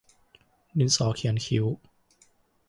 [0.77, 1.65] ดินสอเขียนคิ้ว